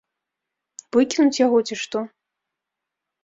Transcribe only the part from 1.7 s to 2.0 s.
што?